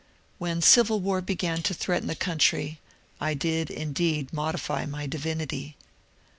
[0.39, 2.79] When civil war began to threaten the country,
[3.19, 5.77] I did, indeed, modify my divinity.